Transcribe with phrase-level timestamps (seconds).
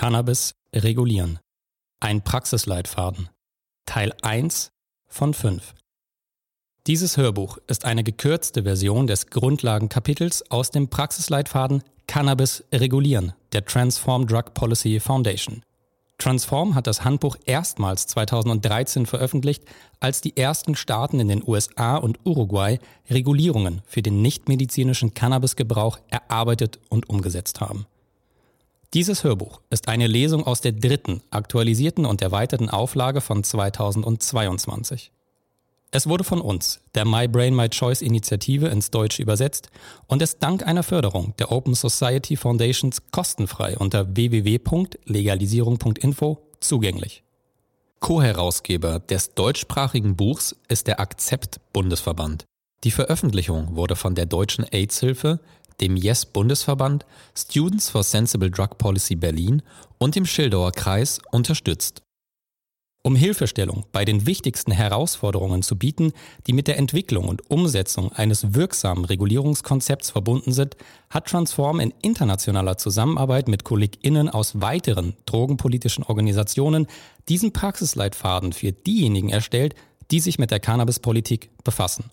[0.00, 1.40] Cannabis regulieren.
[2.02, 3.28] Ein Praxisleitfaden.
[3.84, 4.70] Teil 1
[5.08, 5.74] von 5.
[6.86, 14.26] Dieses Hörbuch ist eine gekürzte Version des Grundlagenkapitels aus dem Praxisleitfaden Cannabis regulieren der Transform
[14.26, 15.64] Drug Policy Foundation.
[16.16, 19.64] Transform hat das Handbuch erstmals 2013 veröffentlicht,
[20.00, 22.78] als die ersten Staaten in den USA und Uruguay
[23.10, 27.84] Regulierungen für den nichtmedizinischen Cannabisgebrauch erarbeitet und umgesetzt haben.
[28.92, 35.12] Dieses Hörbuch ist eine Lesung aus der dritten, aktualisierten und erweiterten Auflage von 2022.
[35.92, 39.70] Es wurde von uns, der My Brain My Choice Initiative, ins Deutsche übersetzt
[40.08, 47.22] und ist dank einer Förderung der Open Society Foundations kostenfrei unter www.legalisierung.info zugänglich.
[48.00, 52.44] Co-Herausgeber des deutschsprachigen Buchs ist der Akzept Bundesverband.
[52.82, 55.38] Die Veröffentlichung wurde von der Deutschen AIDS-Hilfe,
[55.80, 59.62] dem Yes-Bundesverband, Students for Sensible Drug Policy Berlin
[59.98, 62.02] und dem Schildauer Kreis unterstützt.
[63.02, 66.12] Um Hilfestellung bei den wichtigsten Herausforderungen zu bieten,
[66.46, 70.76] die mit der Entwicklung und Umsetzung eines wirksamen Regulierungskonzepts verbunden sind,
[71.08, 76.88] hat Transform in internationaler Zusammenarbeit mit KollegInnen aus weiteren drogenpolitischen Organisationen
[77.30, 79.74] diesen Praxisleitfaden für diejenigen erstellt,
[80.10, 82.10] die sich mit der Cannabispolitik befassen.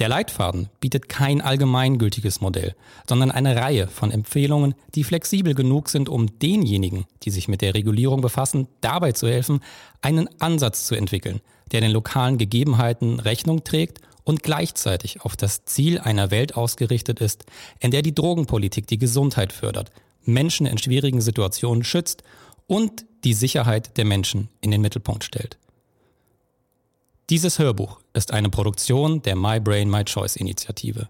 [0.00, 2.74] Der Leitfaden bietet kein allgemeingültiges Modell,
[3.06, 7.74] sondern eine Reihe von Empfehlungen, die flexibel genug sind, um denjenigen, die sich mit der
[7.74, 9.60] Regulierung befassen, dabei zu helfen,
[10.00, 15.98] einen Ansatz zu entwickeln, der den lokalen Gegebenheiten Rechnung trägt und gleichzeitig auf das Ziel
[15.98, 17.44] einer Welt ausgerichtet ist,
[17.78, 19.90] in der die Drogenpolitik die Gesundheit fördert,
[20.24, 22.22] Menschen in schwierigen Situationen schützt
[22.66, 25.58] und die Sicherheit der Menschen in den Mittelpunkt stellt.
[27.30, 31.08] Dieses Hörbuch ist eine Produktion der My Brain My Choice Initiative.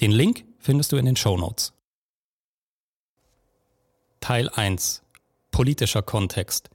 [0.00, 1.72] Den Link findest du in den Show Notes.
[4.20, 5.02] Teil 1
[5.50, 6.70] Politischer Kontext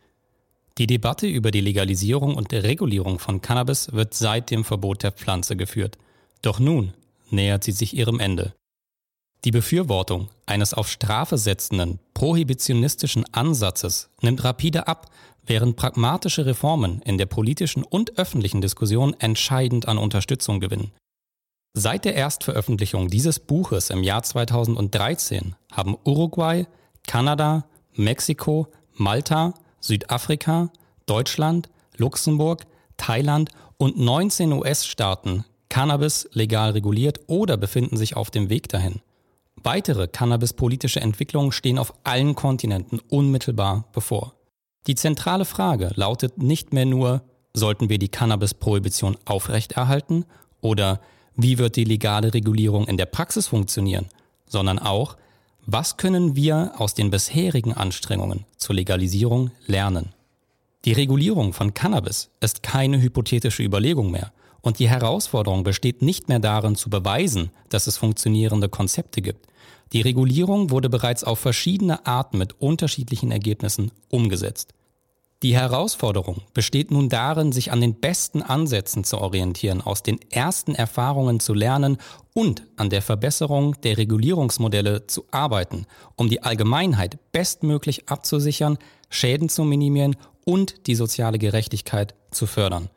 [0.79, 5.57] die Debatte über die Legalisierung und Regulierung von Cannabis wird seit dem Verbot der Pflanze
[5.57, 5.97] geführt.
[6.41, 6.93] Doch nun
[7.29, 8.53] nähert sie sich ihrem Ende.
[9.43, 15.11] Die Befürwortung eines auf Strafe setzenden, prohibitionistischen Ansatzes nimmt rapide ab,
[15.45, 20.91] während pragmatische Reformen in der politischen und öffentlichen Diskussion entscheidend an Unterstützung gewinnen.
[21.73, 26.67] Seit der Erstveröffentlichung dieses Buches im Jahr 2013 haben Uruguay,
[27.05, 27.65] Kanada,
[27.95, 30.69] Mexiko, Malta, Südafrika,
[31.05, 32.65] Deutschland, Luxemburg,
[32.97, 39.01] Thailand und 19 US-Staaten Cannabis legal reguliert oder befinden sich auf dem Weg dahin.
[39.55, 44.33] Weitere cannabispolitische Entwicklungen stehen auf allen Kontinenten unmittelbar bevor.
[44.87, 47.21] Die zentrale Frage lautet nicht mehr nur,
[47.53, 50.25] sollten wir die Cannabis-Prohibition aufrechterhalten
[50.61, 51.01] oder
[51.35, 54.07] wie wird die legale Regulierung in der Praxis funktionieren,
[54.47, 55.17] sondern auch,
[55.71, 60.13] was können wir aus den bisherigen Anstrengungen zur Legalisierung lernen?
[60.85, 64.31] Die Regulierung von Cannabis ist keine hypothetische Überlegung mehr
[64.61, 69.45] und die Herausforderung besteht nicht mehr darin zu beweisen, dass es funktionierende Konzepte gibt.
[69.93, 74.73] Die Regulierung wurde bereits auf verschiedene Arten mit unterschiedlichen Ergebnissen umgesetzt.
[75.41, 80.75] Die Herausforderung besteht nun darin, sich an den besten Ansätzen zu orientieren, aus den ersten
[80.75, 81.97] Erfahrungen zu lernen
[82.33, 85.85] und an der Verbesserung der Regulierungsmodelle zu arbeiten,
[86.17, 88.77] um die Allgemeinheit bestmöglich abzusichern,
[89.09, 92.89] Schäden zu minimieren und die soziale Gerechtigkeit zu fördern.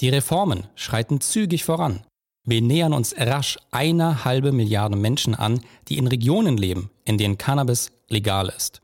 [0.00, 2.02] Die Reformen schreiten zügig voran.
[2.44, 7.38] Wir nähern uns rasch eine halbe Milliarde Menschen an, die in Regionen leben, in denen
[7.38, 8.80] Cannabis legal ist.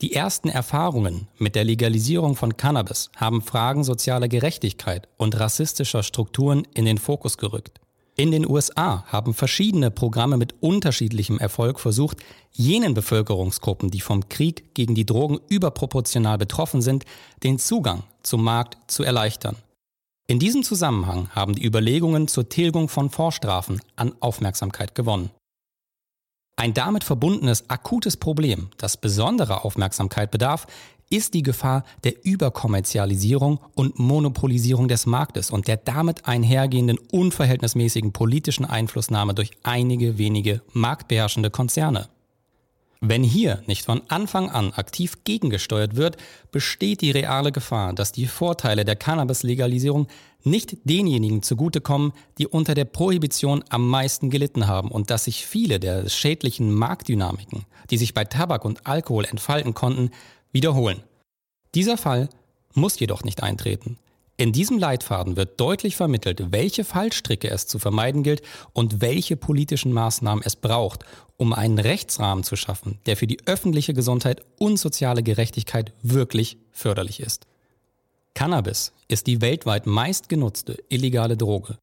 [0.00, 6.66] Die ersten Erfahrungen mit der Legalisierung von Cannabis haben Fragen sozialer Gerechtigkeit und rassistischer Strukturen
[6.72, 7.80] in den Fokus gerückt.
[8.16, 12.18] In den USA haben verschiedene Programme mit unterschiedlichem Erfolg versucht,
[12.50, 17.04] jenen Bevölkerungsgruppen, die vom Krieg gegen die Drogen überproportional betroffen sind,
[17.42, 19.56] den Zugang zum Markt zu erleichtern.
[20.26, 25.30] In diesem Zusammenhang haben die Überlegungen zur Tilgung von Vorstrafen an Aufmerksamkeit gewonnen.
[26.56, 30.66] Ein damit verbundenes akutes Problem, das besondere Aufmerksamkeit bedarf,
[31.10, 38.64] ist die Gefahr der Überkommerzialisierung und Monopolisierung des Marktes und der damit einhergehenden unverhältnismäßigen politischen
[38.64, 42.08] Einflussnahme durch einige wenige marktbeherrschende Konzerne.
[43.02, 46.18] Wenn hier nicht von Anfang an aktiv gegengesteuert wird,
[46.52, 50.06] besteht die reale Gefahr, dass die Vorteile der Cannabis-Legalisierung
[50.44, 55.80] nicht denjenigen zugutekommen, die unter der Prohibition am meisten gelitten haben und dass sich viele
[55.80, 60.10] der schädlichen Marktdynamiken, die sich bei Tabak und Alkohol entfalten konnten,
[60.52, 61.02] wiederholen.
[61.74, 62.28] Dieser Fall
[62.74, 63.98] muss jedoch nicht eintreten.
[64.40, 68.40] In diesem Leitfaden wird deutlich vermittelt, welche Fallstricke es zu vermeiden gilt
[68.72, 71.04] und welche politischen Maßnahmen es braucht,
[71.36, 77.20] um einen Rechtsrahmen zu schaffen, der für die öffentliche Gesundheit und soziale Gerechtigkeit wirklich förderlich
[77.20, 77.46] ist.
[78.40, 81.76] Cannabis ist die weltweit meistgenutzte illegale Droge.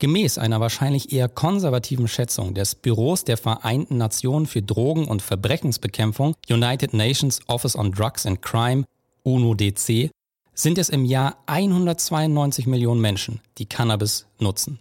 [0.00, 6.34] Gemäß einer wahrscheinlich eher konservativen Schätzung des Büros der Vereinten Nationen für Drogen- und Verbrechensbekämpfung
[6.50, 8.86] United Nations Office on Drugs and Crime
[9.22, 10.10] UNODC
[10.52, 14.80] sind es im Jahr 192 Millionen Menschen, die Cannabis nutzen.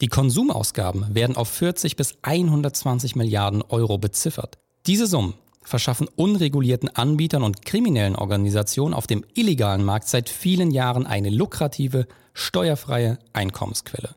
[0.00, 4.58] Die Konsumausgaben werden auf 40 bis 120 Milliarden Euro beziffert.
[4.86, 11.06] Diese Summen verschaffen unregulierten Anbietern und kriminellen Organisationen auf dem illegalen Markt seit vielen Jahren
[11.06, 14.14] eine lukrative, steuerfreie Einkommensquelle.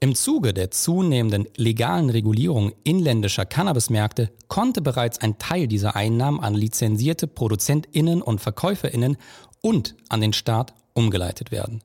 [0.00, 6.54] Im Zuge der zunehmenden legalen Regulierung inländischer Cannabismärkte konnte bereits ein Teil dieser Einnahmen an
[6.54, 9.16] lizenzierte Produzentinnen und Verkäuferinnen
[9.60, 11.82] und an den Staat umgeleitet werden.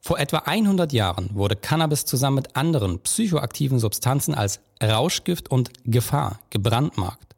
[0.00, 6.40] Vor etwa 100 Jahren wurde Cannabis zusammen mit anderen psychoaktiven Substanzen als Rauschgift und Gefahr
[6.50, 7.36] gebrandmarkt.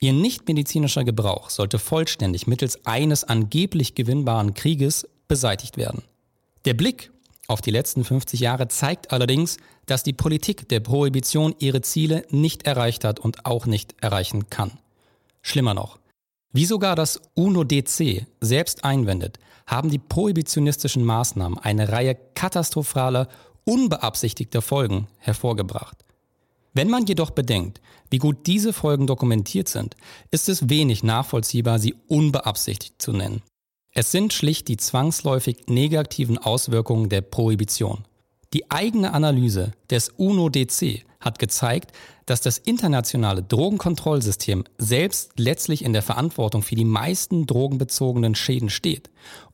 [0.00, 6.02] Ihr nichtmedizinischer Gebrauch sollte vollständig mittels eines angeblich gewinnbaren Krieges beseitigt werden.
[6.64, 7.10] Der Blick
[7.48, 9.56] auf die letzten 50 Jahre zeigt allerdings,
[9.86, 14.78] dass die Politik der Prohibition ihre Ziele nicht erreicht hat und auch nicht erreichen kann.
[15.42, 15.98] Schlimmer noch,
[16.52, 23.28] wie sogar das UNO-DC selbst einwendet, haben die prohibitionistischen Maßnahmen eine Reihe katastrophaler,
[23.64, 26.04] unbeabsichtigter Folgen hervorgebracht.
[26.78, 29.96] Wenn man jedoch bedenkt, wie gut diese Folgen dokumentiert sind,
[30.30, 33.42] ist es wenig nachvollziehbar, sie unbeabsichtigt zu nennen.
[33.92, 38.04] Es sind schlicht die zwangsläufig negativen Auswirkungen der Prohibition.
[38.54, 41.90] Die eigene Analyse des UNO-DC hat gezeigt,
[42.26, 49.10] dass das internationale Drogenkontrollsystem selbst letztlich in der Verantwortung für die meisten drogenbezogenen Schäden steht.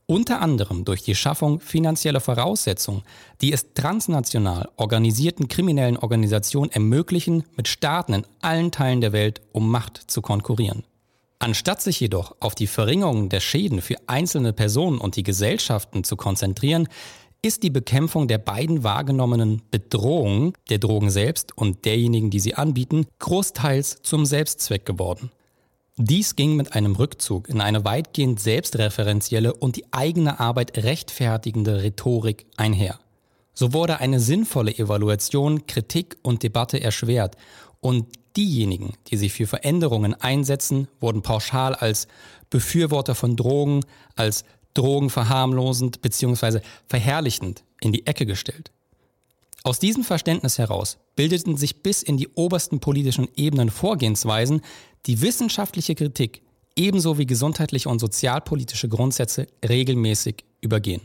[0.07, 3.01] Unter anderem durch die Schaffung finanzieller Voraussetzungen,
[3.41, 9.71] die es transnational organisierten kriminellen Organisationen ermöglichen, mit Staaten in allen Teilen der Welt um
[9.71, 10.83] Macht zu konkurrieren.
[11.39, 16.15] Anstatt sich jedoch auf die Verringerung der Schäden für einzelne Personen und die Gesellschaften zu
[16.15, 16.87] konzentrieren,
[17.41, 23.07] ist die Bekämpfung der beiden wahrgenommenen Bedrohungen, der Drogen selbst und derjenigen, die sie anbieten,
[23.19, 25.31] großteils zum Selbstzweck geworden.
[25.97, 32.45] Dies ging mit einem Rückzug in eine weitgehend selbstreferenzielle und die eigene Arbeit rechtfertigende Rhetorik
[32.57, 32.99] einher.
[33.53, 37.37] So wurde eine sinnvolle Evaluation, Kritik und Debatte erschwert
[37.79, 42.09] und diejenigen, die sich für Veränderungen einsetzen, wurden pauschal als
[42.49, 43.85] Befürworter von Drogen,
[44.17, 44.43] als
[44.73, 46.59] Drogen verharmlosend bzw.
[46.87, 48.73] verherrlichend in die Ecke gestellt.
[49.63, 54.61] Aus diesem Verständnis heraus bildeten sich bis in die obersten politischen Ebenen Vorgehensweisen,
[55.05, 56.41] die wissenschaftliche Kritik
[56.75, 61.01] ebenso wie gesundheitliche und sozialpolitische Grundsätze regelmäßig übergehen.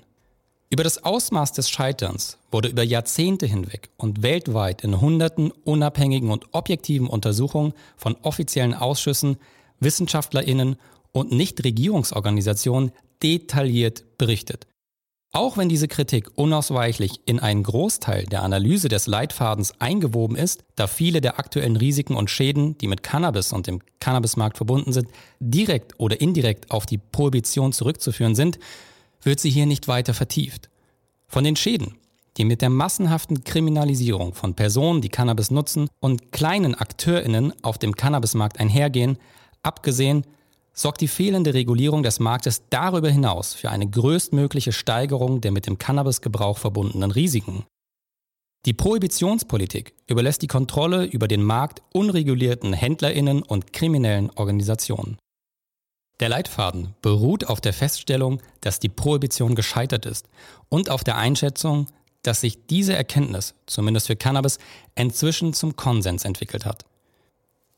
[0.73, 6.47] Über das Ausmaß des Scheiterns wurde über Jahrzehnte hinweg und weltweit in hunderten unabhängigen und
[6.53, 9.37] objektiven Untersuchungen von offiziellen Ausschüssen,
[9.81, 10.77] Wissenschaftlerinnen
[11.13, 14.67] und Nichtregierungsorganisationen detailliert berichtet.
[15.33, 20.89] Auch wenn diese Kritik unausweichlich in einen Großteil der Analyse des Leitfadens eingewoben ist, da
[20.89, 26.01] viele der aktuellen Risiken und Schäden, die mit Cannabis und dem Cannabismarkt verbunden sind, direkt
[26.01, 28.59] oder indirekt auf die Prohibition zurückzuführen sind,
[29.23, 30.69] wird sie hier nicht weiter vertieft.
[31.29, 31.95] Von den Schäden,
[32.37, 37.95] die mit der massenhaften Kriminalisierung von Personen, die Cannabis nutzen und kleinen Akteurinnen auf dem
[37.95, 39.17] Cannabismarkt einhergehen,
[39.63, 40.25] abgesehen
[40.81, 45.77] sorgt die fehlende Regulierung des Marktes darüber hinaus für eine größtmögliche Steigerung der mit dem
[45.77, 47.65] Cannabisgebrauch verbundenen Risiken.
[48.67, 55.19] Die Prohibitionspolitik überlässt die Kontrolle über den Markt unregulierten Händlerinnen und kriminellen Organisationen.
[56.21, 60.29] Der Leitfaden beruht auf der Feststellung, dass die Prohibition gescheitert ist
[60.69, 61.87] und auf der Einschätzung,
[62.23, 64.59] dass sich diese Erkenntnis, zumindest für Cannabis,
[64.95, 66.85] inzwischen zum Konsens entwickelt hat.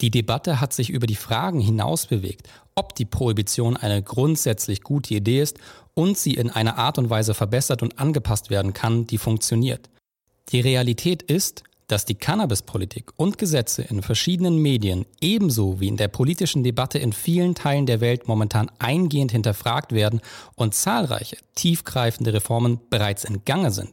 [0.03, 5.15] Die Debatte hat sich über die Fragen hinaus bewegt, ob die Prohibition eine grundsätzlich gute
[5.15, 5.59] Idee ist
[5.95, 9.89] und sie in einer Art und Weise verbessert und angepasst werden kann, die funktioniert.
[10.51, 16.09] Die Realität ist, dass die Cannabispolitik und Gesetze in verschiedenen Medien ebenso wie in der
[16.09, 20.21] politischen Debatte in vielen Teilen der Welt momentan eingehend hinterfragt werden
[20.57, 23.93] und zahlreiche tiefgreifende Reformen bereits in Gange sind.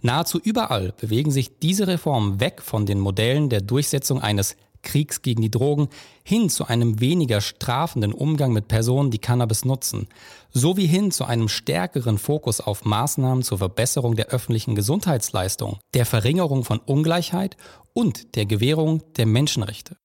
[0.00, 5.42] Nahezu überall bewegen sich diese Reformen weg von den Modellen der Durchsetzung eines Kriegs gegen
[5.42, 5.88] die Drogen
[6.22, 10.06] hin zu einem weniger strafenden Umgang mit Personen, die Cannabis nutzen,
[10.52, 16.62] sowie hin zu einem stärkeren Fokus auf Maßnahmen zur Verbesserung der öffentlichen Gesundheitsleistung, der Verringerung
[16.62, 17.56] von Ungleichheit
[17.92, 19.96] und der Gewährung der Menschenrechte.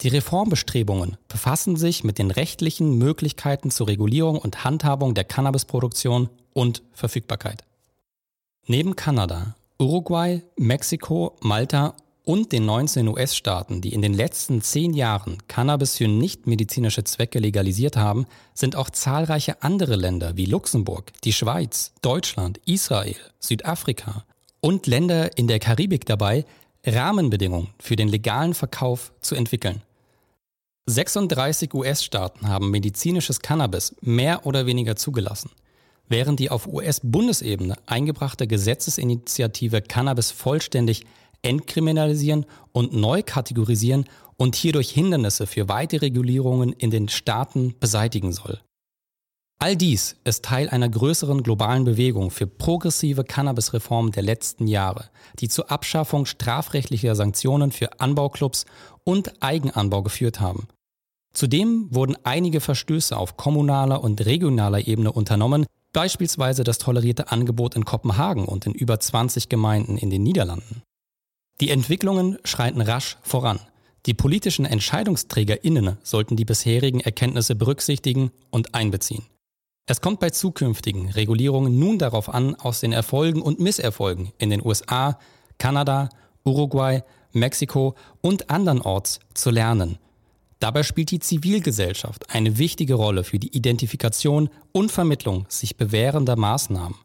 [0.00, 6.82] Die Reformbestrebungen befassen sich mit den rechtlichen Möglichkeiten zur Regulierung und Handhabung der Cannabisproduktion und
[6.92, 7.64] Verfügbarkeit.
[8.66, 15.38] Neben Kanada, Uruguay, Mexiko, Malta und den 19 US-Staaten, die in den letzten zehn Jahren
[15.46, 21.92] Cannabis für nichtmedizinische Zwecke legalisiert haben, sind auch zahlreiche andere Länder wie Luxemburg, die Schweiz,
[22.00, 24.24] Deutschland, Israel, Südafrika
[24.60, 26.46] und Länder in der Karibik dabei,
[26.86, 29.82] Rahmenbedingungen für den legalen Verkauf zu entwickeln.
[30.86, 35.50] 36 US-Staaten haben medizinisches Cannabis mehr oder weniger zugelassen,
[36.08, 41.04] während die auf US-Bundesebene eingebrachte Gesetzesinitiative Cannabis vollständig
[41.44, 48.60] entkriminalisieren und neu kategorisieren und hierdurch Hindernisse für weitere Regulierungen in den Staaten beseitigen soll.
[49.60, 55.48] All dies ist Teil einer größeren globalen Bewegung für progressive Cannabisreformen der letzten Jahre, die
[55.48, 58.66] zur Abschaffung strafrechtlicher Sanktionen für Anbauclubs
[59.04, 60.66] und Eigenanbau geführt haben.
[61.32, 67.84] Zudem wurden einige Verstöße auf kommunaler und regionaler Ebene unternommen, beispielsweise das tolerierte Angebot in
[67.84, 70.82] Kopenhagen und in über 20 Gemeinden in den Niederlanden.
[71.60, 73.60] Die Entwicklungen schreiten rasch voran.
[74.06, 79.24] Die politischen EntscheidungsträgerInnen sollten die bisherigen Erkenntnisse berücksichtigen und einbeziehen.
[79.86, 84.64] Es kommt bei zukünftigen Regulierungen nun darauf an, aus den Erfolgen und Misserfolgen in den
[84.64, 85.18] USA,
[85.58, 86.08] Kanada,
[86.44, 89.98] Uruguay, Mexiko und andernorts zu lernen.
[90.58, 96.96] Dabei spielt die Zivilgesellschaft eine wichtige Rolle für die Identifikation und Vermittlung sich bewährender Maßnahmen.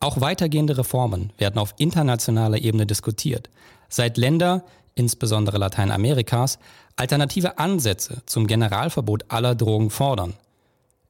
[0.00, 3.48] Auch weitergehende Reformen werden auf internationaler Ebene diskutiert,
[3.88, 6.58] seit Länder, insbesondere Lateinamerikas,
[6.96, 10.34] alternative Ansätze zum Generalverbot aller Drogen fordern.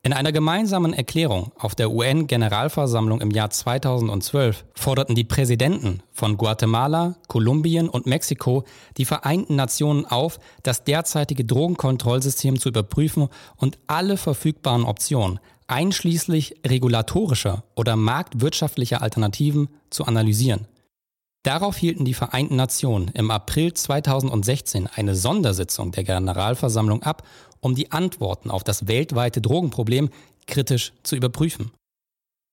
[0.07, 7.15] In einer gemeinsamen Erklärung auf der UN-Generalversammlung im Jahr 2012 forderten die Präsidenten von Guatemala,
[7.27, 8.65] Kolumbien und Mexiko
[8.99, 17.65] die Vereinten Nationen auf, das derzeitige Drogenkontrollsystem zu überprüfen und alle verfügbaren Optionen, einschließlich regulatorischer
[17.75, 20.67] oder marktwirtschaftlicher Alternativen, zu analysieren.
[21.45, 27.23] Darauf hielten die Vereinten Nationen im April 2016 eine Sondersitzung der Generalversammlung ab
[27.65, 30.11] um die Antworten auf das weltweite Drogenproblem
[30.47, 31.71] kritisch zu überprüfen.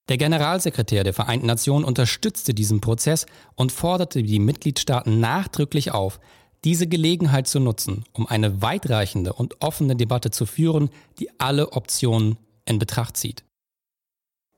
[0.08, 3.26] Der Generalsekretär der Vereinten Nationen unterstützte diesen Prozess
[3.56, 6.20] und forderte die Mitgliedstaaten nachdrücklich auf,
[6.64, 10.90] diese Gelegenheit zu nutzen, um eine weitreichende und offene Debatte zu führen,
[11.20, 13.44] die alle Optionen in Betracht zieht.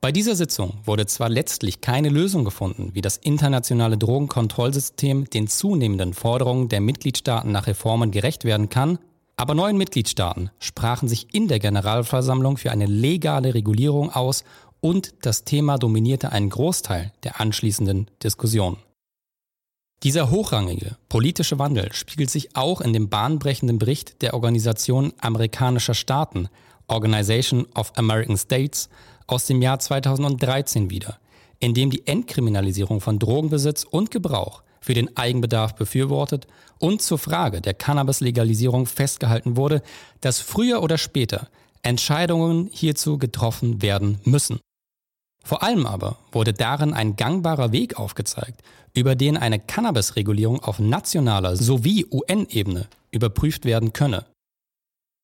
[0.00, 6.12] Bei dieser Sitzung wurde zwar letztlich keine Lösung gefunden, wie das internationale Drogenkontrollsystem den zunehmenden
[6.12, 8.98] Forderungen der Mitgliedstaaten nach Reformen gerecht werden kann,
[9.36, 14.44] aber neun Mitgliedstaaten sprachen sich in der Generalversammlung für eine legale Regulierung aus
[14.80, 18.76] und das Thema dominierte einen Großteil der anschließenden Diskussion.
[20.02, 26.50] Dieser hochrangige politische Wandel spiegelt sich auch in dem bahnbrechenden Bericht der Organisation amerikanischer Staaten
[26.88, 28.88] Organization of American States
[29.26, 31.18] aus dem Jahr 2013 wider,
[31.60, 36.46] in dem die Entkriminalisierung von Drogenbesitz und Gebrauch für den Eigenbedarf befürwortet
[36.78, 39.82] und zur Frage der Cannabis-Legalisierung festgehalten wurde,
[40.20, 41.48] dass früher oder später
[41.82, 44.60] Entscheidungen hierzu getroffen werden müssen.
[45.42, 48.62] Vor allem aber wurde darin ein gangbarer Weg aufgezeigt,
[48.94, 54.24] über den eine Cannabis-Regulierung auf nationaler sowie UN-Ebene überprüft werden könne.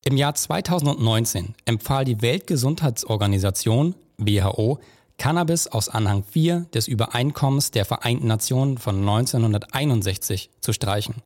[0.03, 4.79] Im Jahr 2019 empfahl die Weltgesundheitsorganisation WHO
[5.19, 11.17] Cannabis aus Anhang 4 des Übereinkommens der Vereinten Nationen von 1961 zu streichen.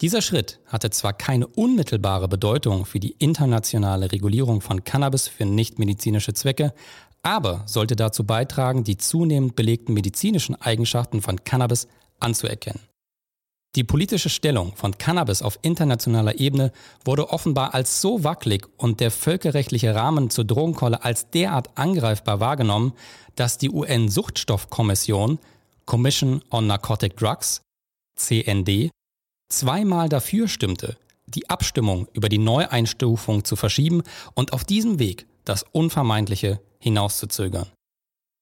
[0.00, 6.34] Dieser Schritt hatte zwar keine unmittelbare Bedeutung für die internationale Regulierung von Cannabis für nichtmedizinische
[6.34, 6.74] Zwecke,
[7.22, 11.88] aber sollte dazu beitragen, die zunehmend belegten medizinischen Eigenschaften von Cannabis
[12.20, 12.80] anzuerkennen.
[13.74, 16.72] Die politische Stellung von Cannabis auf internationaler Ebene
[17.06, 22.92] wurde offenbar als so wackelig und der völkerrechtliche Rahmen zur Drogenkolle als derart angreifbar wahrgenommen,
[23.34, 25.38] dass die UN-Suchtstoffkommission
[25.86, 27.62] Commission on Narcotic Drugs
[28.14, 28.90] CND
[29.48, 34.02] zweimal dafür stimmte, die Abstimmung über die Neueinstufung zu verschieben
[34.34, 37.70] und auf diesem Weg das Unvermeidliche hinauszuzögern.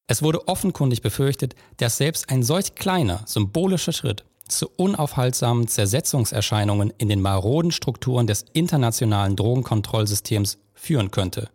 [0.09, 7.09] Es wurde offenkundig befürchtet, dass selbst ein solch kleiner symbolischer Schritt zu unaufhaltsamen Zersetzungserscheinungen in
[7.09, 11.49] den maroden Strukturen des internationalen Drogenkontrollsystems führen könnte.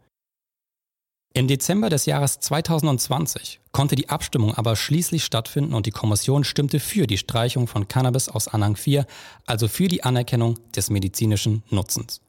[1.34, 6.80] Im Dezember des Jahres 2020 konnte die Abstimmung aber schließlich stattfinden und die Kommission stimmte
[6.80, 9.06] für die Streichung von Cannabis aus Anhang 4,
[9.46, 12.22] also für die Anerkennung des medizinischen Nutzens.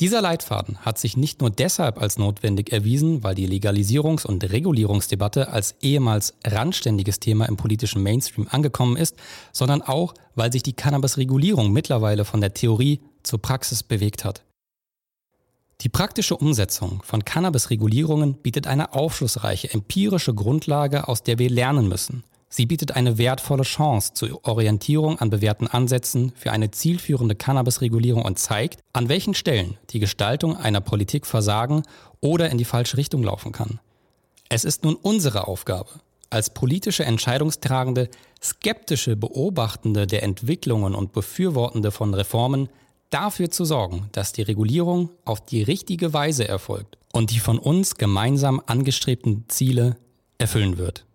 [0.00, 5.48] Dieser Leitfaden hat sich nicht nur deshalb als notwendig erwiesen, weil die Legalisierungs- und Regulierungsdebatte
[5.48, 9.16] als ehemals randständiges Thema im politischen Mainstream angekommen ist,
[9.52, 14.42] sondern auch, weil sich die Cannabis-Regulierung mittlerweile von der Theorie zur Praxis bewegt hat.
[15.82, 22.24] Die praktische Umsetzung von Cannabis-Regulierungen bietet eine aufschlussreiche empirische Grundlage, aus der wir lernen müssen.
[22.54, 28.38] Sie bietet eine wertvolle Chance zur Orientierung an bewährten Ansätzen für eine zielführende Cannabis-Regulierung und
[28.38, 31.82] zeigt, an welchen Stellen die Gestaltung einer Politik versagen
[32.20, 33.80] oder in die falsche Richtung laufen kann.
[34.50, 35.88] Es ist nun unsere Aufgabe,
[36.28, 38.10] als politische Entscheidungstragende,
[38.42, 42.68] skeptische Beobachtende der Entwicklungen und Befürwortende von Reformen
[43.08, 47.94] dafür zu sorgen, dass die Regulierung auf die richtige Weise erfolgt und die von uns
[47.94, 49.96] gemeinsam angestrebten Ziele
[50.36, 51.06] erfüllen wird.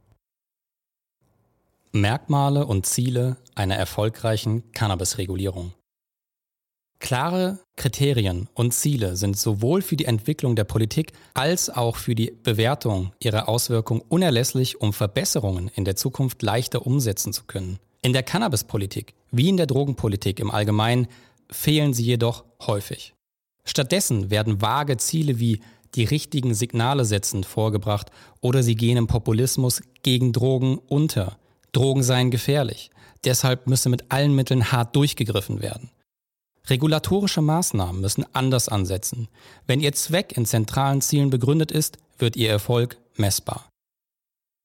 [2.01, 5.73] Merkmale und Ziele einer erfolgreichen Cannabis-Regulierung.
[6.99, 12.31] Klare Kriterien und Ziele sind sowohl für die Entwicklung der Politik als auch für die
[12.43, 17.77] Bewertung ihrer Auswirkungen unerlässlich, um Verbesserungen in der Zukunft leichter umsetzen zu können.
[18.01, 21.07] In der Cannabispolitik wie in der Drogenpolitik im Allgemeinen
[21.51, 23.13] fehlen sie jedoch häufig.
[23.63, 25.61] Stattdessen werden vage Ziele wie
[25.95, 28.11] die richtigen Signale setzen vorgebracht
[28.41, 31.37] oder sie gehen im Populismus gegen Drogen unter.
[31.77, 32.89] Drogen seien gefährlich.
[33.23, 35.91] Deshalb müsse mit allen Mitteln hart durchgegriffen werden.
[36.67, 39.27] Regulatorische Maßnahmen müssen anders ansetzen.
[39.67, 43.69] Wenn ihr Zweck in zentralen Zielen begründet ist, wird ihr Erfolg messbar.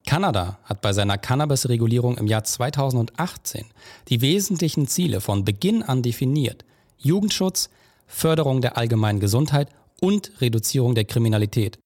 [0.07, 3.65] Kanada hat bei seiner Cannabis-Regulierung im Jahr 2018
[4.09, 6.65] die wesentlichen Ziele von Beginn an definiert,
[6.97, 7.69] Jugendschutz,
[8.07, 9.69] Förderung der allgemeinen Gesundheit
[10.01, 11.77] und Reduzierung der Kriminalität.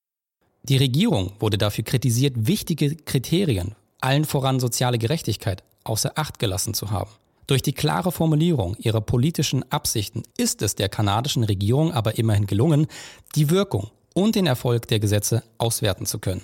[0.64, 6.92] Die Regierung wurde dafür kritisiert, wichtige Kriterien, allen voran soziale Gerechtigkeit, außer Acht gelassen zu
[6.92, 7.12] haben.
[7.48, 12.88] Durch die klare Formulierung ihrer politischen Absichten ist es der kanadischen Regierung aber immerhin gelungen,
[13.36, 16.42] die Wirkung und den Erfolg der Gesetze auswerten zu können.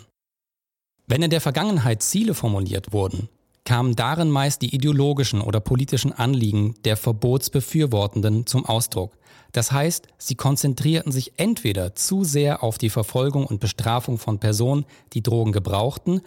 [1.06, 3.28] Wenn in der Vergangenheit Ziele formuliert wurden,
[3.66, 9.18] kamen darin meist die ideologischen oder politischen Anliegen der Verbotsbefürwortenden zum Ausdruck.
[9.52, 14.86] Das heißt, sie konzentrierten sich entweder zu sehr auf die Verfolgung und Bestrafung von Personen,
[15.14, 16.22] die Drogen gebrauchten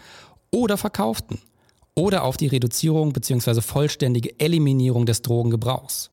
[0.50, 1.40] oder verkauften,
[1.94, 3.60] oder auf die Reduzierung bzw.
[3.60, 6.10] vollständige Eliminierung des Drogengebrauchs.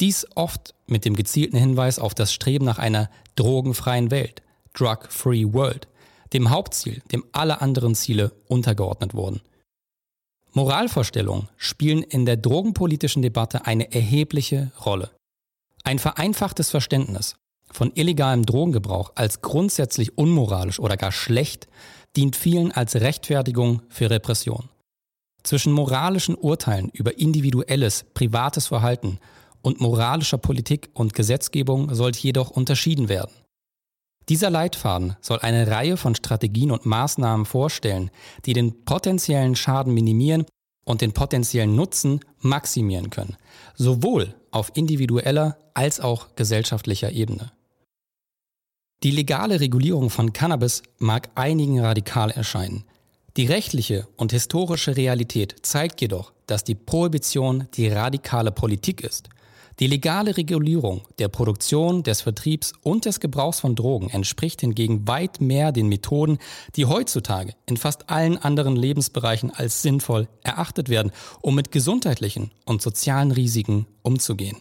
[0.00, 4.42] Dies oft mit dem gezielten Hinweis auf das Streben nach einer drogenfreien Welt,
[4.74, 5.86] Drug-Free World,
[6.32, 9.42] dem Hauptziel, dem alle anderen Ziele untergeordnet wurden.
[10.54, 15.10] Moralvorstellungen spielen in der drogenpolitischen Debatte eine erhebliche Rolle.
[15.84, 17.36] Ein vereinfachtes Verständnis
[17.70, 21.68] von illegalem Drogengebrauch als grundsätzlich unmoralisch oder gar schlecht
[22.16, 24.68] dient vielen als Rechtfertigung für Repression.
[25.42, 29.18] Zwischen moralischen Urteilen über individuelles, privates Verhalten
[29.60, 33.32] und moralischer Politik und Gesetzgebung sollte jedoch unterschieden werden.
[34.28, 38.10] Dieser Leitfaden soll eine Reihe von Strategien und Maßnahmen vorstellen,
[38.44, 40.46] die den potenziellen Schaden minimieren
[40.84, 43.36] und den potenziellen Nutzen maximieren können,
[43.74, 47.52] sowohl auf individueller als auch gesellschaftlicher Ebene.
[49.02, 52.84] Die legale Regulierung von Cannabis mag einigen radikal erscheinen.
[53.36, 59.28] Die rechtliche und historische Realität zeigt jedoch, dass die Prohibition die radikale Politik ist–
[59.80, 65.40] die legale Regulierung der Produktion, des Vertriebs und des Gebrauchs von Drogen entspricht hingegen weit
[65.40, 66.38] mehr den Methoden,
[66.76, 72.82] die heutzutage in fast allen anderen Lebensbereichen als sinnvoll erachtet werden, um mit gesundheitlichen und
[72.82, 74.58] sozialen Risiken umzugehen.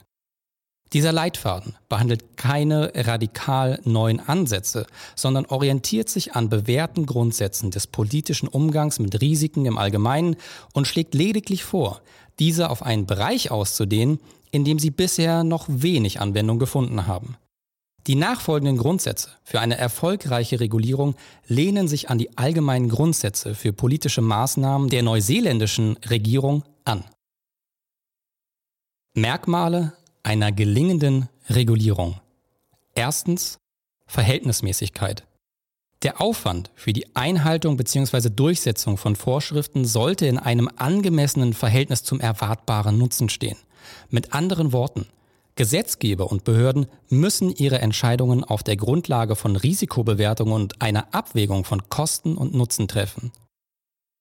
[0.94, 8.50] Dieser Leitfaden behandelt keine radikal neuen Ansätze, sondern orientiert sich an bewährten Grundsätzen des politischen
[8.50, 10.36] Umgangs mit Risiken im Allgemeinen
[10.74, 12.02] und schlägt lediglich vor,
[12.40, 14.20] diese auf einen Bereich auszudehnen,
[14.52, 17.38] in dem sie bisher noch wenig Anwendung gefunden haben.
[18.08, 21.16] Die nachfolgenden Grundsätze für eine erfolgreiche Regulierung
[21.48, 27.06] lehnen sich an die allgemeinen Grundsätze für politische Maßnahmen der neuseeländischen Regierung an.
[29.14, 32.20] Merkmale einer gelingenden Regulierung.
[32.96, 33.60] Erstens
[34.08, 35.26] Verhältnismäßigkeit.
[36.04, 38.30] Der Aufwand für die Einhaltung bzw.
[38.30, 43.58] Durchsetzung von Vorschriften sollte in einem angemessenen Verhältnis zum erwartbaren Nutzen stehen.
[44.10, 45.08] Mit anderen Worten,
[45.56, 51.88] Gesetzgeber und Behörden müssen ihre Entscheidungen auf der Grundlage von Risikobewertungen und einer Abwägung von
[51.90, 53.32] Kosten und Nutzen treffen.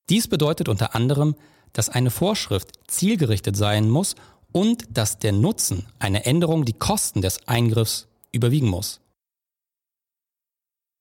[0.08, 1.36] Dies bedeutet unter anderem,
[1.72, 4.16] dass eine Vorschrift zielgerichtet sein muss
[4.52, 9.00] und dass der Nutzen einer Änderung die Kosten des Eingriffs überwiegen muss.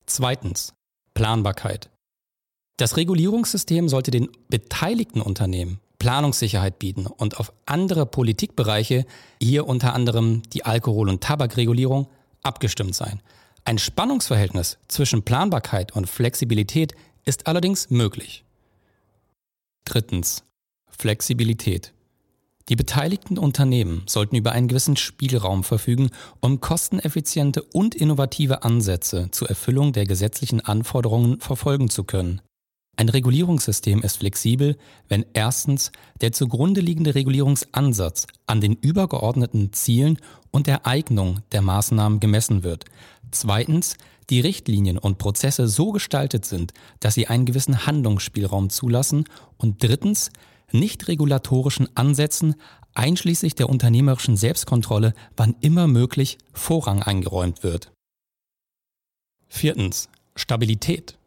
[0.06, 0.74] Zweitens.
[1.14, 1.90] Planbarkeit.
[2.78, 9.06] Das Regulierungssystem sollte den beteiligten Unternehmen Planungssicherheit bieten und auf andere Politikbereiche,
[9.42, 12.08] hier unter anderem die Alkohol- und Tabakregulierung,
[12.42, 13.22] abgestimmt sein.
[13.66, 16.94] Ein Spannungsverhältnis zwischen Planbarkeit und Flexibilität
[17.26, 18.46] ist allerdings möglich.
[19.84, 20.44] Drittens.
[20.88, 21.94] Flexibilität.
[22.70, 29.50] Die beteiligten Unternehmen sollten über einen gewissen Spielraum verfügen, um kosteneffiziente und innovative Ansätze zur
[29.50, 32.42] Erfüllung der gesetzlichen Anforderungen verfolgen zu können.
[32.96, 34.78] Ein Regulierungssystem ist flexibel,
[35.08, 40.18] wenn erstens der zugrunde liegende Regulierungsansatz an den übergeordneten Zielen
[40.52, 42.86] und der Eignung der Maßnahmen gemessen wird.
[43.32, 43.96] Zweitens
[44.30, 49.26] die Richtlinien und Prozesse so gestaltet sind, dass sie einen gewissen Handlungsspielraum zulassen.
[49.58, 50.30] Und drittens
[50.74, 52.56] nicht regulatorischen Ansätzen
[52.94, 57.92] einschließlich der unternehmerischen Selbstkontrolle, wann immer möglich, Vorrang eingeräumt wird.
[59.48, 60.10] Viertens.
[60.36, 61.18] Stabilität.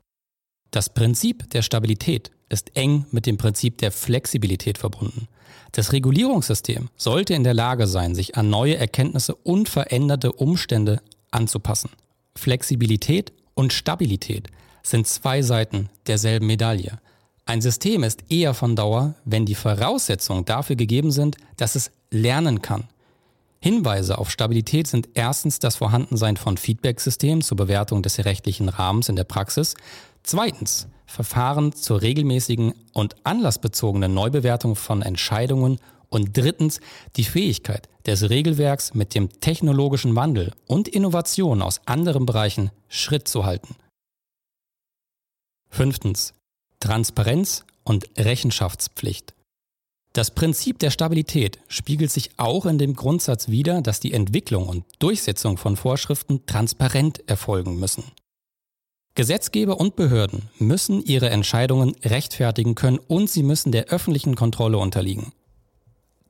[0.70, 5.28] Das Prinzip der Stabilität ist eng mit dem Prinzip der Flexibilität verbunden.
[5.72, 11.90] Das Regulierungssystem sollte in der Lage sein, sich an neue Erkenntnisse und veränderte Umstände anzupassen.
[12.36, 14.48] Flexibilität und Stabilität
[14.82, 17.00] sind zwei Seiten derselben Medaille.
[17.44, 22.62] Ein System ist eher von Dauer, wenn die Voraussetzungen dafür gegeben sind, dass es lernen
[22.62, 22.88] kann.
[23.60, 29.16] Hinweise auf Stabilität sind erstens das Vorhandensein von Feedbacksystemen zur Bewertung des rechtlichen Rahmens in
[29.16, 29.74] der Praxis,
[30.22, 35.78] Zweitens Verfahren zur regelmäßigen und anlassbezogenen Neubewertung von Entscheidungen
[36.08, 36.80] und drittens
[37.16, 43.44] die Fähigkeit des Regelwerks mit dem technologischen Wandel und Innovationen aus anderen Bereichen Schritt zu
[43.44, 43.74] halten.
[45.68, 46.34] Fünftens
[46.82, 49.34] Transparenz und Rechenschaftspflicht.
[50.14, 54.84] Das Prinzip der Stabilität spiegelt sich auch in dem Grundsatz wider, dass die Entwicklung und
[54.98, 58.02] Durchsetzung von Vorschriften transparent erfolgen müssen.
[59.14, 65.32] Gesetzgeber und Behörden müssen ihre Entscheidungen rechtfertigen können und sie müssen der öffentlichen Kontrolle unterliegen.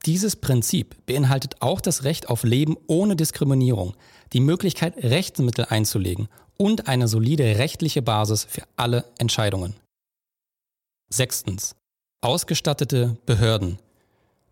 [0.04, 3.94] Dieses Prinzip beinhaltet auch das Recht auf Leben ohne Diskriminierung,
[4.34, 9.76] die Möglichkeit, Rechtsmittel einzulegen und eine solide rechtliche Basis für alle Entscheidungen.
[11.12, 11.76] Sechstens.
[12.22, 13.78] Ausgestattete Behörden.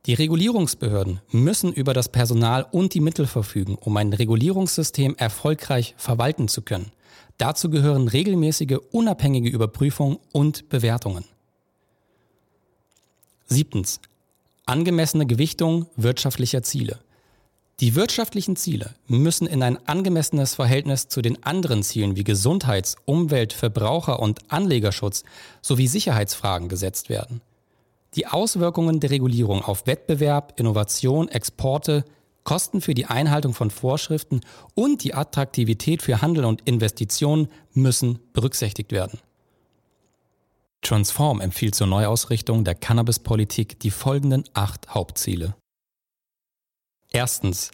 [0.05, 6.49] Die Regulierungsbehörden müssen über das Personal und die Mittel verfügen, um ein Regulierungssystem erfolgreich verwalten
[6.49, 6.93] zu können.
[7.39, 11.25] Dazu gehören regelmäßige unabhängige Überprüfungen und Bewertungen.
[13.47, 14.01] Siebtens.
[14.67, 16.99] Angemessene Gewichtung wirtschaftlicher Ziele.
[17.81, 23.55] Die wirtschaftlichen Ziele müssen in ein angemessenes Verhältnis zu den anderen Zielen wie Gesundheits-, Umwelt-,
[23.55, 25.25] Verbraucher- und Anlegerschutz
[25.63, 27.41] sowie Sicherheitsfragen gesetzt werden.
[28.17, 32.05] Die Auswirkungen der Regulierung auf Wettbewerb, Innovation, Exporte,
[32.45, 34.41] Kosten für die Einhaltung von Vorschriften
[34.75, 39.21] und die Attraktivität für Handel und Investitionen müssen berücksichtigt werden.
[40.83, 45.55] Transform empfiehlt zur Neuausrichtung der Cannabispolitik die folgenden acht Hauptziele.
[47.13, 47.73] Erstens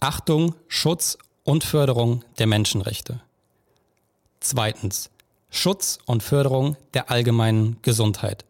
[0.00, 3.20] Achtung, Schutz und Förderung der Menschenrechte.
[4.40, 5.10] Zweitens
[5.50, 8.46] Schutz und Förderung der allgemeinen Gesundheit.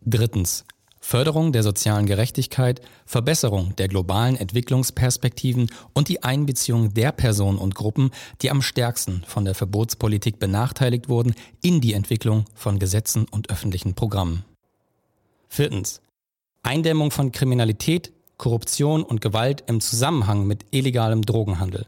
[0.00, 0.64] Drittens
[0.98, 8.12] Förderung der sozialen Gerechtigkeit, Verbesserung der globalen Entwicklungsperspektiven und die Einbeziehung der Personen und Gruppen,
[8.40, 13.92] die am stärksten von der Verbotspolitik benachteiligt wurden, in die Entwicklung von Gesetzen und öffentlichen
[13.92, 14.46] Programmen.
[15.50, 16.00] Viertens.
[16.62, 21.86] Eindämmung von Kriminalität, Korruption und Gewalt im Zusammenhang mit illegalem Drogenhandel.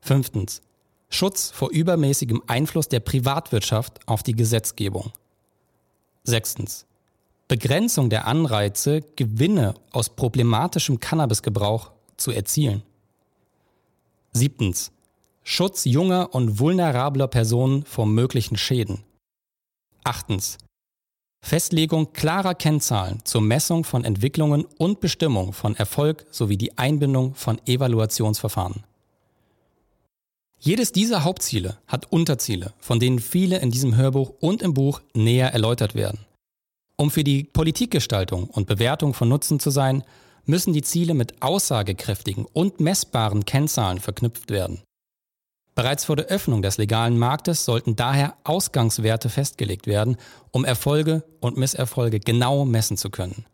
[0.00, 0.62] Fünftens.
[1.08, 5.12] Schutz vor übermäßigem Einfluss der Privatwirtschaft auf die Gesetzgebung.
[6.24, 6.86] Sechstens.
[7.48, 12.82] Begrenzung der Anreize, Gewinne aus problematischem Cannabisgebrauch zu erzielen.
[14.32, 14.90] Siebtens.
[15.42, 19.04] Schutz junger und vulnerabler Personen vor möglichen Schäden.
[20.02, 20.58] Achtens.
[21.44, 27.60] Festlegung klarer Kennzahlen zur Messung von Entwicklungen und Bestimmung von Erfolg sowie die Einbindung von
[27.66, 28.82] Evaluationsverfahren.
[30.58, 35.52] Jedes dieser Hauptziele hat Unterziele, von denen viele in diesem Hörbuch und im Buch näher
[35.52, 36.20] erläutert werden.
[36.96, 40.02] Um für die Politikgestaltung und Bewertung von Nutzen zu sein,
[40.46, 44.80] müssen die Ziele mit aussagekräftigen und messbaren Kennzahlen verknüpft werden.
[45.74, 50.16] Bereits vor der Öffnung des legalen Marktes sollten daher Ausgangswerte festgelegt werden,
[50.52, 53.44] um Erfolge und Misserfolge genau messen zu können.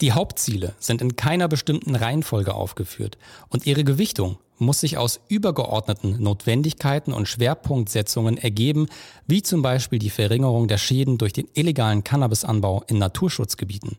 [0.00, 3.18] Die Hauptziele sind in keiner bestimmten Reihenfolge aufgeführt
[3.48, 8.88] und ihre Gewichtung muss sich aus übergeordneten Notwendigkeiten und Schwerpunktsetzungen ergeben,
[9.26, 13.98] wie zum Beispiel die Verringerung der Schäden durch den illegalen Cannabisanbau in Naturschutzgebieten.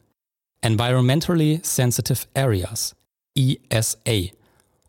[0.61, 2.95] Environmentally Sensitive Areas,
[3.35, 4.31] ESA,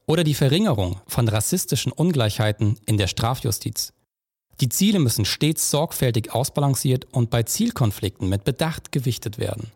[0.06, 3.92] oder die Verringerung von rassistischen Ungleichheiten in der Strafjustiz.
[4.60, 9.70] Die Ziele müssen stets sorgfältig ausbalanciert und bei Zielkonflikten mit Bedacht gewichtet werden.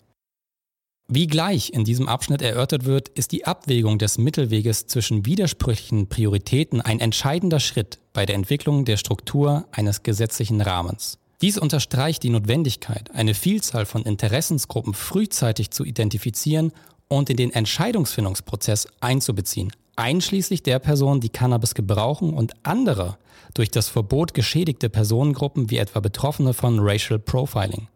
[1.12, 6.80] Wie gleich in diesem Abschnitt erörtert wird, ist die Abwägung des Mittelweges zwischen widersprüchlichen Prioritäten
[6.80, 11.18] ein entscheidender Schritt bei der Entwicklung der Struktur eines gesetzlichen Rahmens.
[11.42, 16.72] Dies unterstreicht die Notwendigkeit, eine Vielzahl von Interessensgruppen frühzeitig zu identifizieren
[17.08, 23.18] und in den Entscheidungsfindungsprozess einzubeziehen, einschließlich der Personen, die Cannabis gebrauchen und andere
[23.54, 27.88] durch das Verbot geschädigte Personengruppen wie etwa Betroffene von Racial Profiling.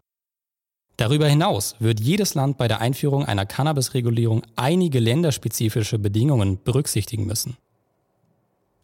[0.97, 7.57] Darüber hinaus wird jedes Land bei der Einführung einer Cannabis-Regulierung einige länderspezifische Bedingungen berücksichtigen müssen.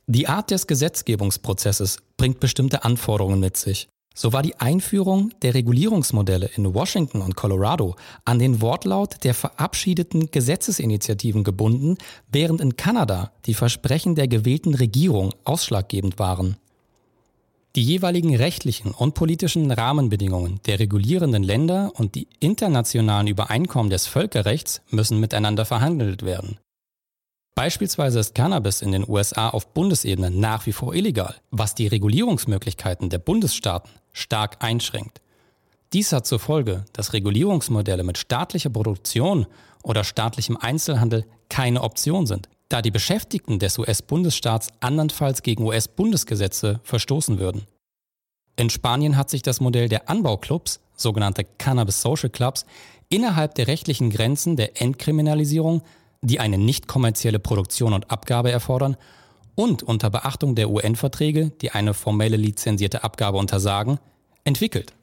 [0.06, 3.88] Die Art des Gesetzgebungsprozesses bringt bestimmte Anforderungen mit sich.
[4.14, 7.94] So war die Einführung der Regulierungsmodelle in Washington und Colorado
[8.24, 11.96] an den Wortlaut der verabschiedeten Gesetzesinitiativen gebunden,
[12.30, 16.56] während in Kanada die Versprechen der gewählten Regierung ausschlaggebend waren.
[17.76, 24.82] Die jeweiligen rechtlichen und politischen Rahmenbedingungen der regulierenden Länder und die internationalen Übereinkommen des Völkerrechts
[24.90, 26.58] müssen miteinander verhandelt werden.
[27.54, 33.10] Beispielsweise ist Cannabis in den USA auf Bundesebene nach wie vor illegal, was die Regulierungsmöglichkeiten
[33.10, 35.20] der Bundesstaaten stark einschränkt.
[35.92, 39.46] Dies hat zur Folge, dass Regulierungsmodelle mit staatlicher Produktion
[39.82, 47.40] oder staatlichem Einzelhandel keine Option sind, da die Beschäftigten des US-Bundesstaats andernfalls gegen US-Bundesgesetze verstoßen
[47.40, 47.66] würden.
[48.56, 52.66] In Spanien hat sich das Modell der Anbauclubs, sogenannte Cannabis Social Clubs,
[53.08, 55.82] innerhalb der rechtlichen Grenzen der Entkriminalisierung,
[56.22, 58.96] die eine nicht kommerzielle Produktion und Abgabe erfordern,
[59.54, 63.98] und unter Beachtung der UN-Verträge, die eine formelle lizenzierte Abgabe untersagen,
[64.44, 64.94] entwickelt.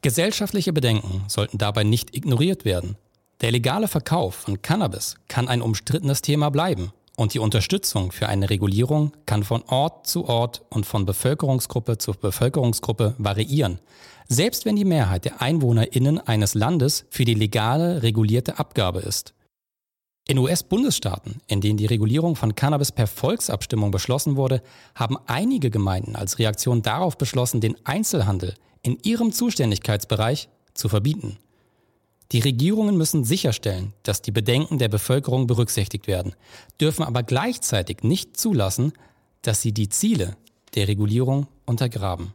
[0.00, 2.96] Gesellschaftliche Bedenken sollten dabei nicht ignoriert werden,
[3.40, 8.50] der legale Verkauf von Cannabis kann ein umstrittenes Thema bleiben und die Unterstützung für eine
[8.50, 13.80] Regulierung kann von Ort zu Ort und von Bevölkerungsgruppe zu Bevölkerungsgruppe variieren,
[14.28, 19.34] selbst wenn die Mehrheit der Einwohnerinnen eines Landes für die legale regulierte Abgabe ist.
[20.28, 24.62] In US-Bundesstaaten, in denen die Regulierung von Cannabis per Volksabstimmung beschlossen wurde,
[24.94, 31.38] haben einige Gemeinden als Reaktion darauf beschlossen, den Einzelhandel in ihrem Zuständigkeitsbereich zu verbieten.
[32.30, 36.34] Die Regierungen müssen sicherstellen, dass die Bedenken der Bevölkerung berücksichtigt werden,
[36.80, 38.92] dürfen aber gleichzeitig nicht zulassen,
[39.42, 40.36] dass sie die Ziele
[40.74, 42.32] der Regulierung untergraben.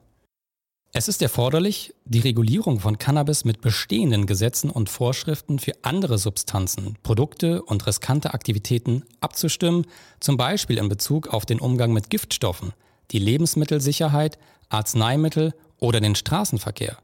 [1.00, 6.98] Es ist erforderlich, die Regulierung von Cannabis mit bestehenden Gesetzen und Vorschriften für andere Substanzen,
[7.04, 9.86] Produkte und riskante Aktivitäten abzustimmen,
[10.20, 12.74] zum Beispiel in Bezug auf den Umgang mit Giftstoffen,
[13.12, 16.98] die Lebensmittelsicherheit, Arzneimittel oder den Straßenverkehr.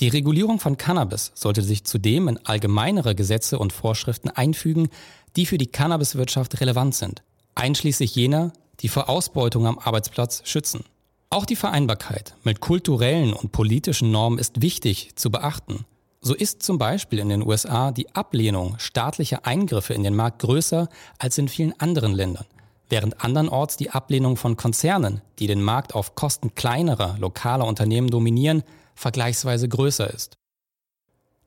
[0.00, 4.88] Die Regulierung von Cannabis sollte sich zudem in allgemeinere Gesetze und Vorschriften einfügen,
[5.36, 7.22] die für die Cannabiswirtschaft relevant sind,
[7.54, 10.82] einschließlich jener, die vor Ausbeutung am Arbeitsplatz schützen.
[11.30, 15.84] Auch die Vereinbarkeit mit kulturellen und politischen Normen ist wichtig zu beachten.
[16.22, 20.88] So ist zum Beispiel in den USA die Ablehnung staatlicher Eingriffe in den Markt größer
[21.18, 22.46] als in vielen anderen Ländern,
[22.88, 28.62] während andernorts die Ablehnung von Konzernen, die den Markt auf Kosten kleinerer, lokaler Unternehmen dominieren,
[28.94, 30.38] vergleichsweise größer ist.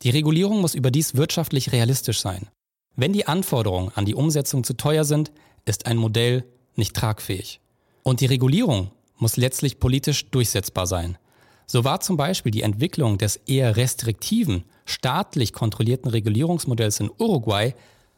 [0.03, 2.47] Die Regulierung muss überdies wirtschaftlich realistisch sein.
[2.95, 5.31] Wenn die Anforderungen an die Umsetzung zu teuer sind,
[5.65, 7.59] ist ein Modell nicht tragfähig.
[8.03, 8.91] Und die Regulierung
[9.21, 11.17] muss letztlich politisch durchsetzbar sein.
[11.67, 17.73] So war zum Beispiel die Entwicklung des eher restriktiven, staatlich kontrollierten Regulierungsmodells in Uruguay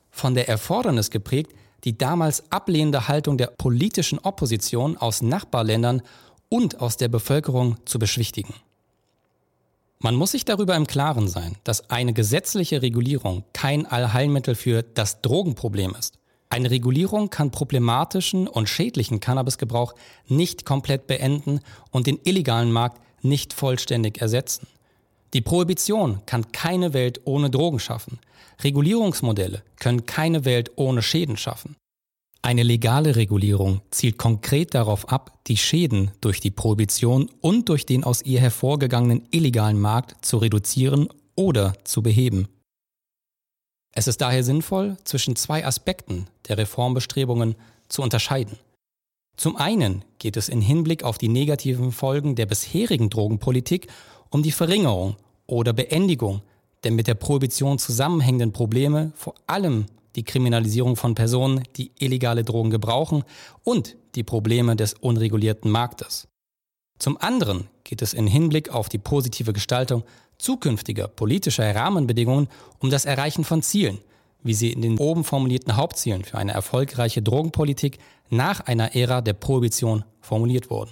[0.09, 6.01] von der Erfordernis geprägt, die damals ablehnende Haltung der politischen Opposition aus Nachbarländern
[6.49, 8.53] und aus der Bevölkerung zu beschwichtigen.
[9.99, 15.21] Man muss sich darüber im Klaren sein, dass eine gesetzliche Regulierung kein Allheilmittel für das
[15.21, 16.17] Drogenproblem ist.
[16.53, 19.95] Eine Regulierung kann problematischen und schädlichen Cannabisgebrauch
[20.27, 24.67] nicht komplett beenden und den illegalen Markt nicht vollständig ersetzen.
[25.33, 28.19] Die Prohibition kann keine Welt ohne Drogen schaffen.
[28.63, 31.75] Regulierungsmodelle können keine Welt ohne Schäden schaffen.
[32.43, 38.03] Eine legale Regulierung zielt konkret darauf ab, die Schäden durch die Prohibition und durch den
[38.03, 42.47] aus ihr hervorgegangenen illegalen Markt zu reduzieren oder zu beheben.
[43.95, 47.55] Es ist daher sinnvoll, zwischen zwei Aspekten der Reformbestrebungen
[47.87, 48.57] zu unterscheiden.
[49.37, 53.87] Zum einen geht es in Hinblick auf die negativen Folgen der bisherigen Drogenpolitik
[54.29, 56.41] um die Verringerung oder Beendigung
[56.83, 62.69] der mit der Prohibition zusammenhängenden Probleme, vor allem die Kriminalisierung von Personen, die illegale Drogen
[62.69, 63.23] gebrauchen
[63.63, 66.27] und die Probleme des unregulierten Marktes.
[66.99, 70.03] Zum anderen geht es in Hinblick auf die positive Gestaltung
[70.43, 73.99] zukünftiger politischer Rahmenbedingungen um das Erreichen von Zielen,
[74.43, 77.97] wie sie in den oben formulierten Hauptzielen für eine erfolgreiche Drogenpolitik
[78.29, 80.91] nach einer Ära der Prohibition formuliert wurden.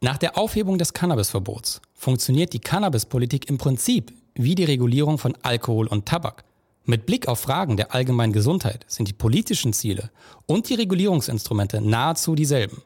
[0.00, 5.88] Nach der Aufhebung des Cannabisverbots funktioniert die Cannabispolitik im Prinzip wie die Regulierung von Alkohol
[5.88, 6.44] und Tabak.
[6.84, 10.10] Mit Blick auf Fragen der allgemeinen Gesundheit sind die politischen Ziele
[10.46, 12.82] und die Regulierungsinstrumente nahezu dieselben.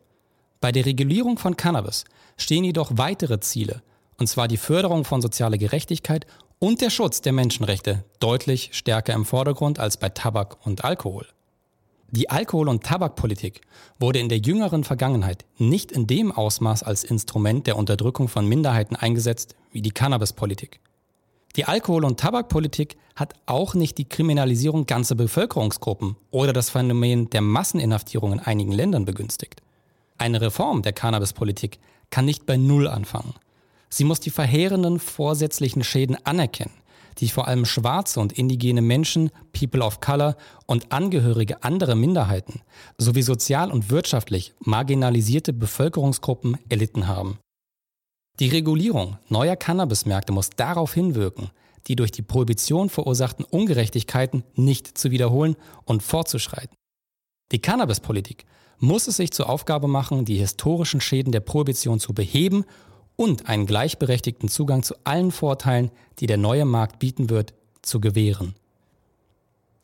[0.61, 2.05] Bei der Regulierung von Cannabis
[2.37, 3.83] stehen jedoch weitere Ziele,
[4.19, 6.27] und zwar die Förderung von sozialer Gerechtigkeit
[6.59, 11.27] und der Schutz der Menschenrechte deutlich stärker im Vordergrund als bei Tabak und Alkohol.
[12.15, 13.63] Die Alkohol- und Tabakpolitik
[13.99, 18.97] wurde in der jüngeren Vergangenheit nicht in dem Ausmaß als Instrument der Unterdrückung von Minderheiten
[18.97, 20.81] eingesetzt wie die Cannabispolitik.
[21.57, 27.41] Die Alkohol- und Tabakpolitik hat auch nicht die Kriminalisierung ganzer Bevölkerungsgruppen oder das Phänomen der
[27.41, 29.63] Masseninhaftierung in einigen Ländern begünstigt.
[30.19, 31.79] Eine Reform der Cannabispolitik
[32.11, 33.35] kann nicht bei Null anfangen.
[33.93, 36.73] Sie muss die verheerenden vorsätzlichen Schäden anerkennen,
[37.19, 42.63] die vor allem schwarze und indigene Menschen, People of Color und Angehörige anderer Minderheiten
[42.97, 47.39] sowie sozial und wirtschaftlich marginalisierte Bevölkerungsgruppen erlitten haben.
[48.41, 51.51] Die Regulierung neuer Cannabismärkte muss darauf hinwirken,
[51.87, 56.75] die durch die Prohibition verursachten Ungerechtigkeiten nicht zu wiederholen und fortzuschreiten.
[57.53, 58.47] Die Cannabispolitik
[58.79, 62.65] muss es sich zur Aufgabe machen, die historischen Schäden der Prohibition zu beheben
[63.17, 68.55] und einen gleichberechtigten Zugang zu allen Vorteilen, die der neue Markt bieten wird, zu gewähren.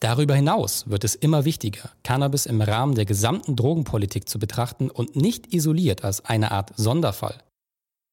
[0.01, 5.17] Darüber hinaus wird es immer wichtiger, Cannabis im Rahmen der gesamten Drogenpolitik zu betrachten und
[5.17, 7.43] nicht isoliert als eine Art Sonderfall.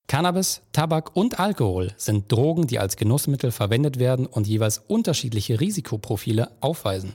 [0.08, 6.52] Cannabis, Tabak und Alkohol sind Drogen, die als Genussmittel verwendet werden und jeweils unterschiedliche Risikoprofile
[6.60, 7.14] aufweisen.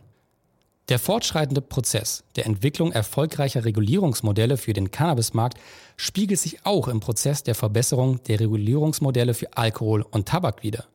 [0.91, 5.57] Der fortschreitende Prozess der Entwicklung erfolgreicher Regulierungsmodelle für den Cannabismarkt
[5.97, 10.87] spiegelt sich auch im Prozess der Verbesserung der Regulierungsmodelle für Alkohol und Tabak wider.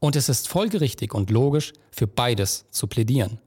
[0.00, 3.38] Und es ist folgerichtig und logisch, für beides zu plädieren.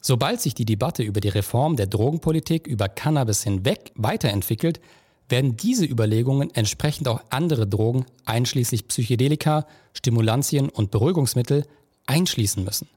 [0.00, 4.80] Sobald sich die Debatte über die Reform der Drogenpolitik über Cannabis hinweg weiterentwickelt,
[5.28, 11.66] werden diese Überlegungen entsprechend auch andere Drogen, einschließlich Psychedelika, Stimulantien und Beruhigungsmittel,
[12.06, 12.88] einschließen müssen.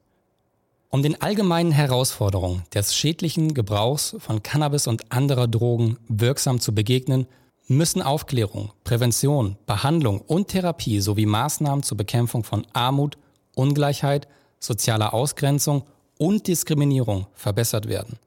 [0.90, 7.26] Um den allgemeinen Herausforderungen des schädlichen Gebrauchs von Cannabis und anderer Drogen wirksam zu begegnen,
[7.66, 13.18] müssen Aufklärung, Prävention, Behandlung und Therapie sowie Maßnahmen zur Bekämpfung von Armut,
[13.54, 14.28] Ungleichheit,
[14.60, 15.82] sozialer Ausgrenzung
[16.16, 18.18] und Diskriminierung verbessert werden.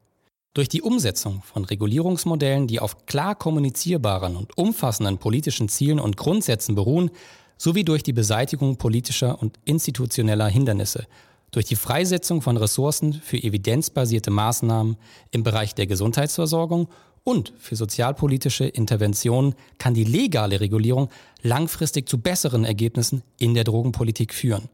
[0.54, 6.76] Durch die Umsetzung von Regulierungsmodellen, die auf klar kommunizierbaren und umfassenden politischen Zielen und Grundsätzen
[6.76, 7.10] beruhen,
[7.58, 11.08] sowie durch die Beseitigung politischer und institutioneller Hindernisse
[11.52, 14.98] durch die Freisetzung von Ressourcen für evidenzbasierte Maßnahmen
[15.32, 16.88] im Bereich der Gesundheitsversorgung
[17.24, 21.10] und für sozialpolitische Interventionen kann die legale Regulierung
[21.44, 24.70] langfristig zu besseren Ergebnissen in der Drogenpolitik führen.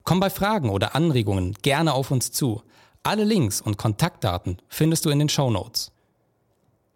[0.04, 2.62] Komm bei Fragen oder Anregungen gerne auf uns zu.
[3.04, 5.90] Alle Links und Kontaktdaten findest du in den Show Notes.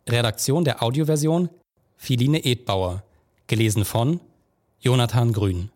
[0.09, 1.51] Redaktion der Audioversion
[1.97, 3.03] Philine Edbauer,
[3.49, 4.21] gelesen von
[4.79, 5.71] Jonathan Grün.